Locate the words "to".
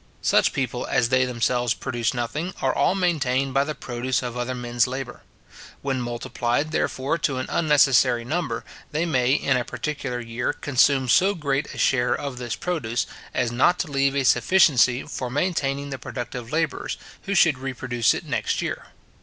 7.19-7.37, 13.77-13.91